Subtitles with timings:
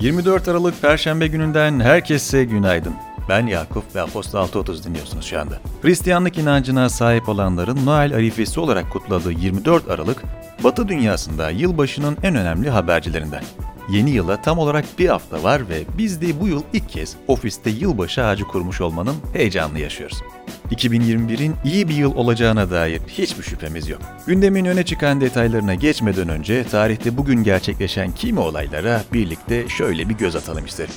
[0.00, 2.94] 24 Aralık Perşembe gününden herkese günaydın.
[3.28, 5.58] Ben Yakup ve Apostol 630 dinliyorsunuz şu anda.
[5.82, 10.22] Hristiyanlık inancına sahip olanların Noel arifesi olarak kutladığı 24 Aralık,
[10.64, 13.42] Batı dünyasında yılbaşının en önemli habercilerinden.
[13.90, 17.70] Yeni yıla tam olarak bir hafta var ve biz de bu yıl ilk kez ofiste
[17.70, 20.22] yılbaşı ağacı kurmuş olmanın heyecanını yaşıyoruz.
[20.70, 24.00] 2021'in iyi bir yıl olacağına dair hiçbir şüphemiz yok.
[24.26, 30.36] Gündemin öne çıkan detaylarına geçmeden önce tarihte bugün gerçekleşen kimi olaylara birlikte şöyle bir göz
[30.36, 30.94] atalım isterim.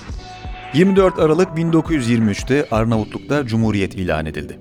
[0.73, 4.59] 24 Aralık 1923'te Arnavutluk'ta Cumhuriyet ilan edildi.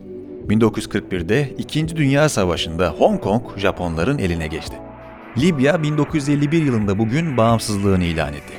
[0.49, 4.77] 1941'de İkinci Dünya Savaşı'nda Hong Kong Japonların eline geçti.
[5.39, 8.53] Libya 1951 yılında bugün bağımsızlığını ilan etti.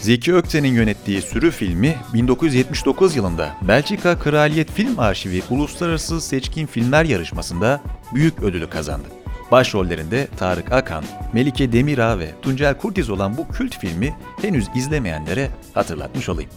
[0.00, 7.80] Zeki Ökten'in yönettiği Sürü filmi 1979 yılında Belçika Kraliyet Film Arşivi Uluslararası Seçkin Filmler Yarışması'nda
[8.14, 9.06] büyük ödülü kazandı.
[9.50, 16.28] Başrollerinde Tarık Akan, Melike Demirağ ve Tuncel Kurtiz olan bu kült filmi henüz izlemeyenlere hatırlatmış
[16.28, 16.50] olayım.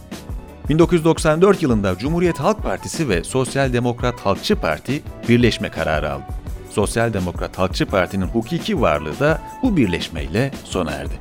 [0.68, 6.24] 1994 yılında Cumhuriyet Halk Partisi ve Sosyal Demokrat Halkçı Parti birleşme kararı aldı.
[6.70, 11.14] Sosyal Demokrat Halkçı Parti'nin hukuki varlığı da bu birleşmeyle sona erdi.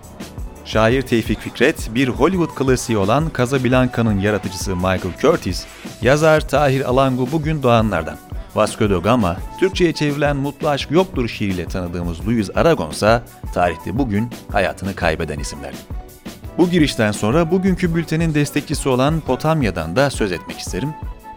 [0.70, 5.66] Şair Tevfik Fikret, bir Hollywood klasiği olan Casablanca'nın yaratıcısı Michael Curtis,
[6.02, 8.18] yazar Tahir Alangu bugün doğanlardan.
[8.56, 13.22] Vasco da Gama, Türkçe'ye çevrilen Mutlu Aşk Yoktur şiiriyle tanıdığımız Louis Aragon ise
[13.54, 15.74] tarihte bugün hayatını kaybeden isimler.
[16.58, 20.90] Bu girişten sonra bugünkü bültenin destekçisi olan Potamya'dan da söz etmek isterim.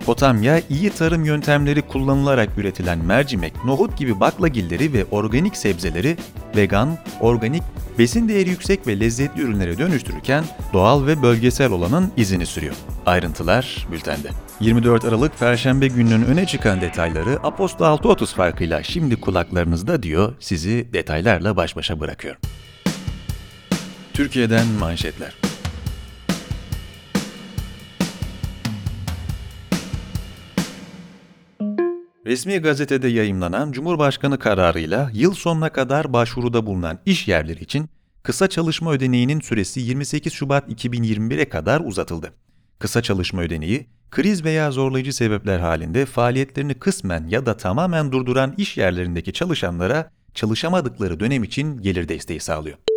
[0.06, 6.16] Potamya, iyi tarım yöntemleri kullanılarak üretilen mercimek, nohut gibi baklagilleri ve organik sebzeleri
[6.56, 7.62] vegan, organik,
[7.98, 12.74] besin değeri yüksek ve lezzetli ürünlere dönüştürürken doğal ve bölgesel olanın izini sürüyor.
[13.06, 14.28] Ayrıntılar bültende.
[14.60, 21.56] 24 Aralık Perşembe gününün öne çıkan detayları Apostol 6.30 farkıyla şimdi kulaklarınızda diyor sizi detaylarla
[21.56, 22.40] baş başa bırakıyorum.
[24.12, 25.51] Türkiye'den manşetler.
[32.32, 37.88] Resmi gazetede yayımlanan Cumhurbaşkanı kararıyla yıl sonuna kadar başvuruda bulunan iş yerleri için
[38.22, 42.32] kısa çalışma ödeneğinin süresi 28 Şubat 2021'e kadar uzatıldı.
[42.78, 48.76] Kısa çalışma ödeneği, kriz veya zorlayıcı sebepler halinde faaliyetlerini kısmen ya da tamamen durduran iş
[48.76, 52.91] yerlerindeki çalışanlara çalışamadıkları dönem için gelir desteği sağlıyor.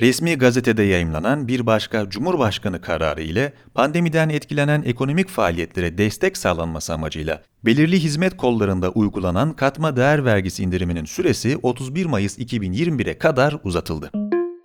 [0.00, 7.42] Resmi gazetede yayımlanan bir başka Cumhurbaşkanı kararı ile pandemiden etkilenen ekonomik faaliyetlere destek sağlanması amacıyla
[7.64, 14.10] belirli hizmet kollarında uygulanan katma değer vergisi indiriminin süresi 31 Mayıs 2021'e kadar uzatıldı.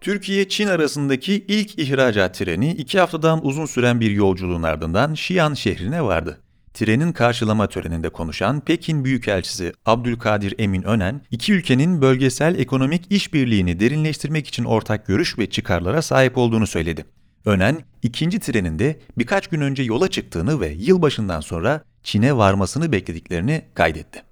[0.02, 6.38] Türkiye-Çin arasındaki ilk ihracat treni iki haftadan uzun süren bir yolculuğun ardından Xi'an şehrine vardı.
[6.80, 14.48] Trenin karşılama töreninde konuşan Pekin Büyükelçisi Abdülkadir Emin Önen, iki ülkenin bölgesel ekonomik işbirliğini derinleştirmek
[14.48, 17.06] için ortak görüş ve çıkarlara sahip olduğunu söyledi.
[17.46, 24.24] Önen, ikinci treninde birkaç gün önce yola çıktığını ve yılbaşından sonra Çin'e varmasını beklediklerini kaydetti.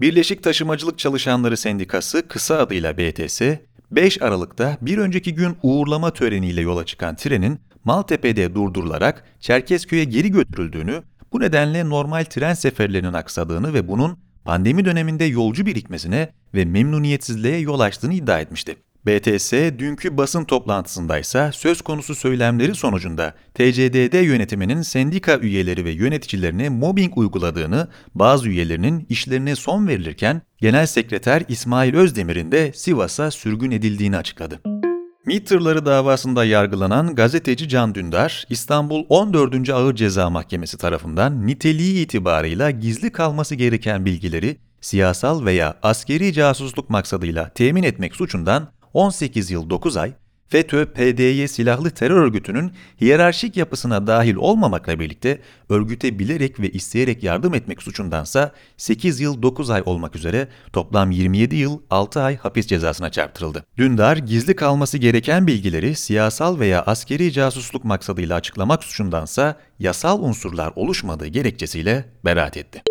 [0.00, 3.42] Birleşik Taşımacılık Çalışanları Sendikası kısa adıyla BTS,
[3.90, 11.02] 5 Aralık'ta bir önceki gün uğurlama töreniyle yola çıkan trenin Maltepe'de durdurularak Çerkezköy'e geri götürüldüğünü
[11.32, 17.80] bu nedenle normal tren seferlerinin aksadığını ve bunun pandemi döneminde yolcu birikmesine ve memnuniyetsizliğe yol
[17.80, 18.76] açtığını iddia etmişti.
[19.06, 26.68] BTS dünkü basın toplantısında ise söz konusu söylemleri sonucunda TCDD yönetiminin sendika üyeleri ve yöneticilerine
[26.68, 34.16] mobbing uyguladığını, bazı üyelerinin işlerine son verilirken Genel Sekreter İsmail Özdemir'in de Sivas'a sürgün edildiğini
[34.16, 34.81] açıkladı.
[35.26, 39.70] MİT tırları davasında yargılanan gazeteci Can Dündar, İstanbul 14.
[39.70, 47.48] Ağır Ceza Mahkemesi tarafından niteliği itibarıyla gizli kalması gereken bilgileri siyasal veya askeri casusluk maksadıyla
[47.48, 50.12] temin etmek suçundan 18 yıl 9 ay,
[50.52, 57.82] FETÖ-PDY silahlı terör örgütünün hiyerarşik yapısına dahil olmamakla birlikte örgüte bilerek ve isteyerek yardım etmek
[57.82, 63.64] suçundansa 8 yıl 9 ay olmak üzere toplam 27 yıl 6 ay hapis cezasına çarptırıldı.
[63.78, 71.26] Dündar gizli kalması gereken bilgileri siyasal veya askeri casusluk maksadıyla açıklamak suçundansa yasal unsurlar oluşmadığı
[71.26, 72.82] gerekçesiyle beraat etti.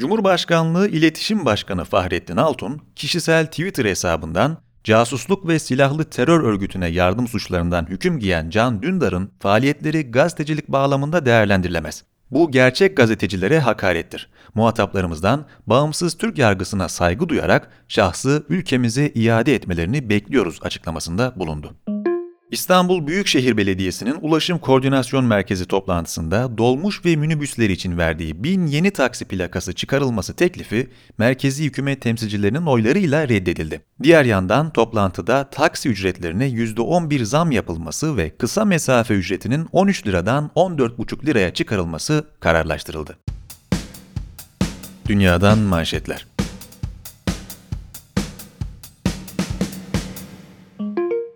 [0.00, 7.86] Cumhurbaşkanlığı İletişim Başkanı Fahrettin Altun, kişisel Twitter hesabından Casusluk ve silahlı terör örgütüne yardım suçlarından
[7.86, 12.04] hüküm giyen Can Dündar'ın faaliyetleri gazetecilik bağlamında değerlendirilemez.
[12.30, 14.30] Bu gerçek gazetecilere hakarettir.
[14.54, 21.74] Muhataplarımızdan bağımsız Türk yargısına saygı duyarak şahsı ülkemize iade etmelerini bekliyoruz açıklamasında bulundu.
[22.50, 29.24] İstanbul Büyükşehir Belediyesi'nin Ulaşım Koordinasyon Merkezi toplantısında dolmuş ve minibüsler için verdiği bin yeni taksi
[29.24, 33.80] plakası çıkarılması teklifi merkezi hükümet temsilcilerinin oylarıyla reddedildi.
[34.02, 41.26] Diğer yandan toplantıda taksi ücretlerine %11 zam yapılması ve kısa mesafe ücretinin 13 liradan 14,5
[41.26, 43.18] liraya çıkarılması kararlaştırıldı.
[45.08, 46.29] Dünyadan manşetler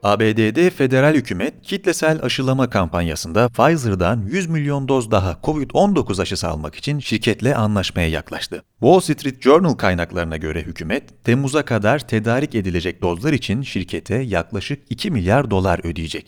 [0.05, 6.99] ABD'de federal hükümet kitlesel aşılama kampanyasında Pfizer'dan 100 milyon doz daha COVID-19 aşısı almak için
[6.99, 8.63] şirketle anlaşmaya yaklaştı.
[8.81, 15.11] Wall Street Journal kaynaklarına göre hükümet, Temmuz'a kadar tedarik edilecek dozlar için şirkete yaklaşık 2
[15.11, 16.27] milyar dolar ödeyecek.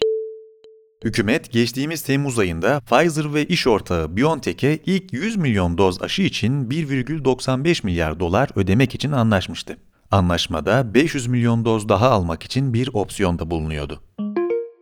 [1.05, 6.69] Hükümet geçtiğimiz Temmuz ayında Pfizer ve iş ortağı BioNTech'e ilk 100 milyon doz aşı için
[6.69, 9.77] 1,95 milyar dolar ödemek için anlaşmıştı.
[10.11, 14.03] Anlaşmada 500 milyon doz daha almak için bir opsiyon da bulunuyordu.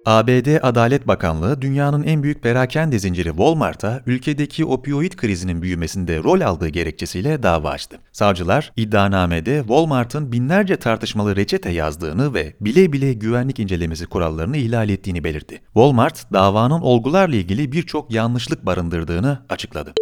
[0.06, 6.68] ABD Adalet Bakanlığı dünyanın en büyük perakende zinciri Walmart'a ülkedeki opioid krizinin büyümesinde rol aldığı
[6.68, 7.98] gerekçesiyle dava açtı.
[8.12, 15.24] Savcılar iddianamede Walmart'ın binlerce tartışmalı reçete yazdığını ve bile bile güvenlik incelemesi kurallarını ihlal ettiğini
[15.24, 15.60] belirtti.
[15.64, 19.94] Walmart davanın olgularla ilgili birçok yanlışlık barındırdığını açıkladı.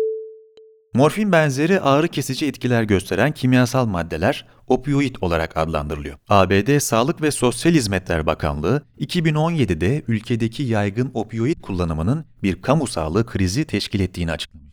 [0.94, 6.18] Morfin benzeri ağrı kesici etkiler gösteren kimyasal maddeler opioid olarak adlandırılıyor.
[6.28, 13.64] ABD Sağlık ve Sosyal Hizmetler Bakanlığı 2017'de ülkedeki yaygın opioid kullanımının bir kamu sağlığı krizi
[13.64, 14.71] teşkil ettiğini açıklamıştı.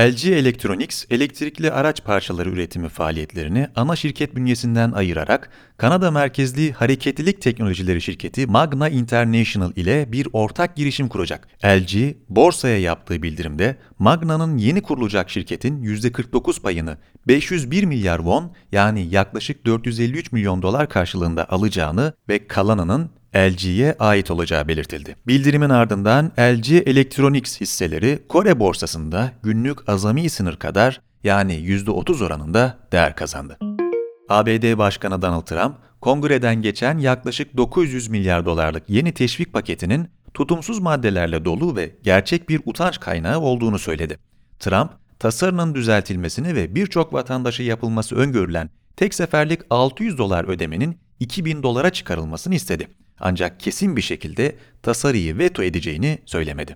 [0.00, 8.00] LG Electronics, elektrikli araç parçaları üretimi faaliyetlerini ana şirket bünyesinden ayırarak Kanada merkezli hareketlilik teknolojileri
[8.00, 11.48] şirketi Magna International ile bir ortak girişim kuracak.
[11.64, 16.96] LG, borsaya yaptığı bildirimde Magna'nın yeni kurulacak şirketin %49 payını
[17.28, 24.68] 501 milyar won yani yaklaşık 453 milyon dolar karşılığında alacağını ve kalanının LG'ye ait olacağı
[24.68, 25.16] belirtildi.
[25.26, 33.16] Bildirimin ardından LG Electronics hisseleri Kore borsasında günlük azami sınır kadar yani %30 oranında değer
[33.16, 33.58] kazandı.
[34.28, 41.44] ABD Başkanı Donald Trump, kongreden geçen yaklaşık 900 milyar dolarlık yeni teşvik paketinin tutumsuz maddelerle
[41.44, 44.18] dolu ve gerçek bir utanç kaynağı olduğunu söyledi.
[44.58, 44.90] Trump,
[45.20, 52.54] tasarının düzeltilmesini ve birçok vatandaşı yapılması öngörülen tek seferlik 600 dolar ödemenin 2000 dolara çıkarılmasını
[52.54, 52.88] istedi.
[53.20, 56.74] Ancak kesin bir şekilde tasarıyı veto edeceğini söylemedi.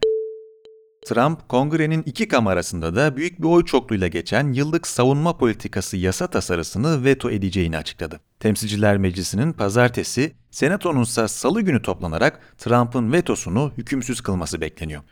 [1.07, 7.05] Trump, kongrenin iki kamerasında da büyük bir oy çokluğuyla geçen yıllık savunma politikası yasa tasarısını
[7.05, 8.21] veto edeceğini açıkladı.
[8.41, 15.03] Temsilciler Meclisi'nin pazartesi, senatonun ise salı günü toplanarak Trump'ın vetosunu hükümsüz kılması bekleniyor.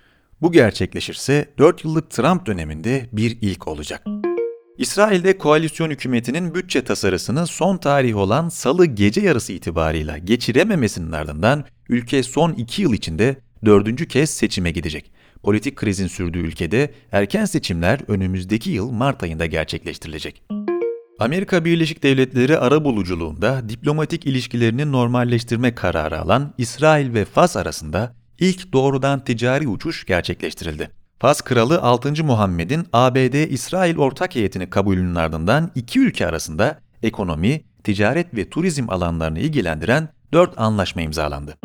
[0.42, 4.06] Bu gerçekleşirse 4 yıllık Trump döneminde bir ilk olacak.
[4.78, 12.22] İsrail'de koalisyon hükümetinin bütçe tasarısını son tarih olan salı gece yarısı itibarıyla geçirememesinin ardından ülke
[12.22, 15.12] son iki yıl içinde dördüncü kez seçime gidecek.
[15.42, 20.42] Politik krizin sürdüğü ülkede erken seçimler önümüzdeki yıl Mart ayında gerçekleştirilecek.
[21.18, 29.24] Amerika Birleşik Devletleri arabuluculuğunda diplomatik ilişkilerini normalleştirme kararı alan İsrail ve Fas arasında ilk doğrudan
[29.24, 30.90] ticari uçuş gerçekleştirildi.
[31.18, 32.24] Fas Kralı 6.
[32.24, 40.08] Muhammed'in ABD-İsrail ortak heyetini kabulünün ardından iki ülke arasında ekonomi, ticaret ve turizm alanlarını ilgilendiren
[40.32, 41.56] dört anlaşma imzalandı.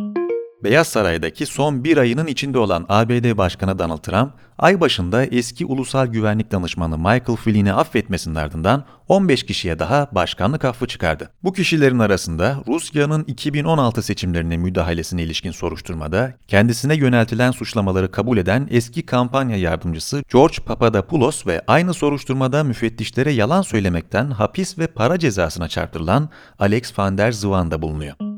[0.68, 6.08] Beyaz Saray'daki son bir ayının içinde olan ABD Başkanı Donald Trump, ay başında eski ulusal
[6.08, 11.30] güvenlik danışmanı Michael Flynn'i affetmesinin ardından 15 kişiye daha başkanlık affı çıkardı.
[11.44, 19.06] Bu kişilerin arasında Rusya'nın 2016 seçimlerine müdahalesine ilişkin soruşturmada kendisine yöneltilen suçlamaları kabul eden eski
[19.06, 26.30] kampanya yardımcısı George Papadopoulos ve aynı soruşturmada müfettişlere yalan söylemekten hapis ve para cezasına çarptırılan
[26.60, 28.37] Alex van der Zwan da bulunuyor.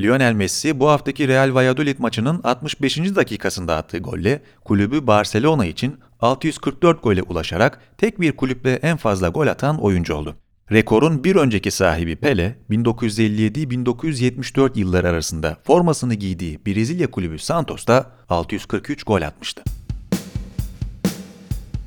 [0.00, 2.98] Lionel Messi bu haftaki Real Valladolid maçının 65.
[2.98, 9.46] dakikasında attığı golle kulübü Barcelona için 644 gole ulaşarak tek bir kulüple en fazla gol
[9.46, 10.36] atan oyuncu oldu.
[10.72, 19.22] Rekorun bir önceki sahibi Pele, 1957-1974 yılları arasında formasını giydiği Brezilya kulübü Santos'ta 643 gol
[19.22, 19.62] atmıştı.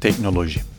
[0.01, 0.72] Teknoloji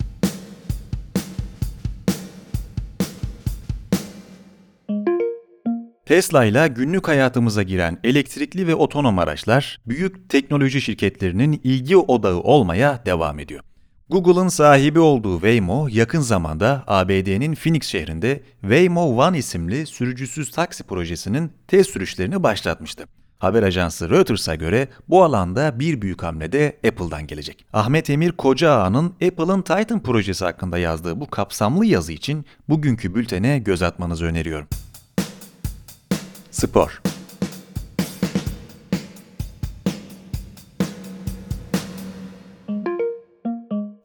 [6.06, 13.02] Tesla ile günlük hayatımıza giren elektrikli ve otonom araçlar büyük teknoloji şirketlerinin ilgi odağı olmaya
[13.06, 13.60] devam ediyor.
[14.10, 21.52] Google'ın sahibi olduğu Waymo yakın zamanda ABD'nin Phoenix şehrinde Waymo One isimli sürücüsüz taksi projesinin
[21.68, 23.04] test sürüşlerini başlatmıştı.
[23.38, 27.66] Haber ajansı Reuters'a göre bu alanda bir büyük hamle de Apple'dan gelecek.
[27.72, 33.82] Ahmet Emir Kocaağa'nın Apple'ın Titan projesi hakkında yazdığı bu kapsamlı yazı için bugünkü bültene göz
[33.82, 34.68] atmanızı öneriyorum.
[36.54, 37.02] Spor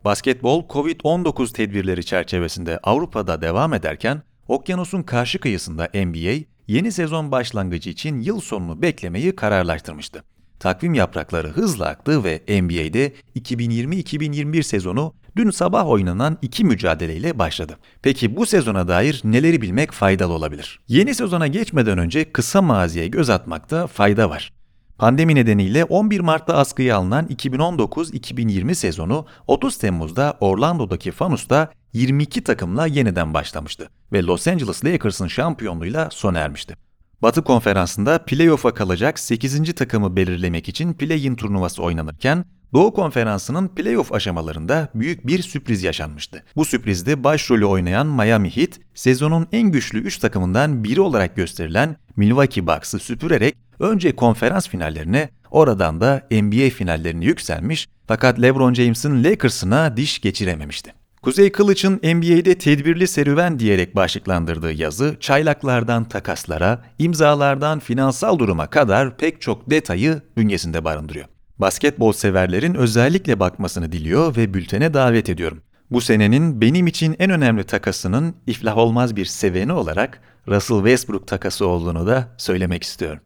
[0.05, 8.21] Basketbol COVID-19 tedbirleri çerçevesinde Avrupa'da devam ederken okyanusun karşı kıyısında NBA yeni sezon başlangıcı için
[8.21, 10.23] yıl sonunu beklemeyi kararlaştırmıştı.
[10.59, 17.77] Takvim yaprakları hızla aktı ve NBA'de 2020-2021 sezonu dün sabah oynanan iki mücadeleyle başladı.
[18.01, 20.79] Peki bu sezona dair neleri bilmek faydalı olabilir?
[20.87, 24.53] Yeni sezona geçmeden önce kısa maziye göz atmakta fayda var.
[24.97, 33.33] Pandemi nedeniyle 11 Mart'ta askıya alınan 2019-2020 sezonu 30 Temmuz'da Orlando'daki Fanus'ta 22 takımla yeniden
[33.33, 36.88] başlamıştı ve Los Angeles Lakers'ın şampiyonluğuyla sona ermişti.
[37.21, 39.73] Batı Konferansı'nda playoff'a kalacak 8.
[39.73, 46.43] takımı belirlemek için play-in turnuvası oynanırken Doğu Konferansı'nın playoff aşamalarında büyük bir sürpriz yaşanmıştı.
[46.55, 52.67] Bu sürprizde başrolü oynayan Miami Heat, sezonun en güçlü 3 takımından biri olarak gösterilen Milwaukee
[52.67, 60.21] Bucks'ı süpürerek önce konferans finallerine, oradan da NBA finallerine yükselmiş fakat LeBron James'in Lakers'ına diş
[60.21, 60.98] geçirememişti.
[61.21, 69.41] Kuzey Kılıç'ın NBA'de tedbirli serüven diyerek başlıklandırdığı yazı, çaylaklardan takaslara, imzalardan finansal duruma kadar pek
[69.41, 71.25] çok detayı bünyesinde barındırıyor.
[71.57, 75.61] Basketbol severlerin özellikle bakmasını diliyor ve bültene davet ediyorum.
[75.91, 81.67] Bu senenin benim için en önemli takasının iflah olmaz bir seveni olarak Russell Westbrook takası
[81.67, 83.21] olduğunu da söylemek istiyorum.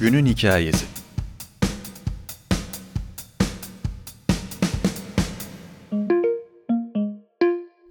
[0.00, 0.93] Günün hikayesi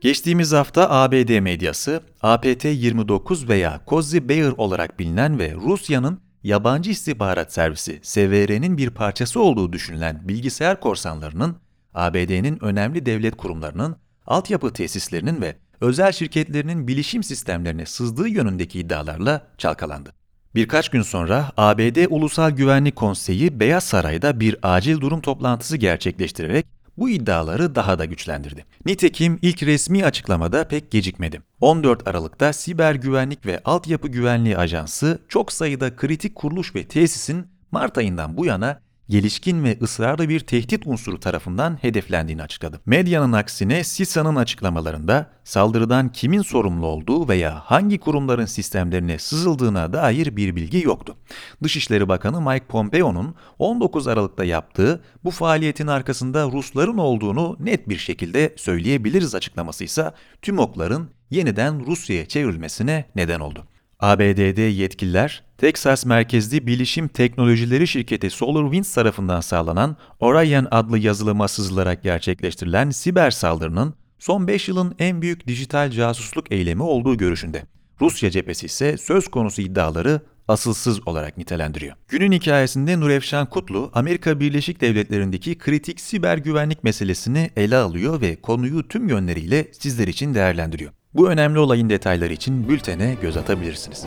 [0.04, 8.00] Geçtiğimiz hafta ABD medyası, APT-29 veya Cozy Bear olarak bilinen ve Rusya'nın yabancı istihbarat servisi
[8.04, 11.56] SVR'nin bir parçası olduğu düşünülen bilgisayar korsanlarının,
[11.94, 13.96] ABD'nin önemli devlet kurumlarının,
[14.28, 20.14] altyapı tesislerinin ve özel şirketlerinin bilişim sistemlerine sızdığı yönündeki iddialarla çalkalandı.
[20.56, 26.66] Birkaç gün sonra ABD Ulusal Güvenlik Konseyi Beyaz Saray'da bir acil durum toplantısı gerçekleştirerek
[26.98, 28.66] bu iddiaları daha da güçlendirdi.
[28.86, 31.42] Nitekim ilk resmi açıklamada pek gecikmedi.
[31.62, 37.98] 14 Aralık'ta Siber Güvenlik ve Altyapı Güvenliği Ajansı çok sayıda kritik kuruluş ve tesisin Mart
[37.98, 38.80] ayından bu yana
[39.10, 42.82] gelişkin ve ısrarlı bir tehdit unsuru tarafından hedeflendiğini açıkladı.
[42.86, 50.56] Medyanın aksine CISA'nın açıklamalarında saldırıdan kimin sorumlu olduğu veya hangi kurumların sistemlerine sızıldığına dair bir
[50.56, 51.16] bilgi yoktu.
[51.64, 58.54] Dışişleri Bakanı Mike Pompeo'nun 19 Aralık'ta yaptığı bu faaliyetin arkasında Rusların olduğunu net bir şekilde
[58.58, 63.68] söyleyebiliriz açıklaması ise tüm okların yeniden Rusya'ya çevrilmesine neden oldu.
[64.04, 72.90] ABD'de yetkililer, Texas merkezli bilişim teknolojileri şirketi SolarWinds tarafından sağlanan Orion adlı yazılıma sızılarak gerçekleştirilen
[72.90, 77.64] siber saldırının son 5 yılın en büyük dijital casusluk eylemi olduğu görüşünde.
[78.02, 81.96] Rusya cephesi ise söz konusu iddiaları asılsız olarak nitelendiriyor.
[82.08, 88.88] Günün hikayesinde Nurefşan Kutlu, Amerika Birleşik Devletleri'ndeki kritik siber güvenlik meselesini ele alıyor ve konuyu
[88.88, 90.92] tüm yönleriyle sizler için değerlendiriyor.
[91.16, 94.06] Bu önemli olayın detayları için bültene göz atabilirsiniz.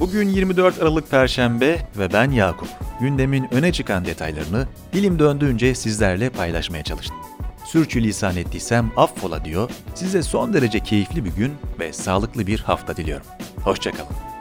[0.00, 2.68] Bugün 24 Aralık Perşembe ve ben Yakup.
[3.00, 7.16] Gündemin öne çıkan detaylarını dilim döndüğünce sizlerle paylaşmaya çalıştım.
[7.64, 9.70] Sürçülisan ettiysem affola diyor.
[9.94, 13.26] Size son derece keyifli bir gün ve sağlıklı bir hafta diliyorum.
[13.64, 14.31] Hoşçakalın.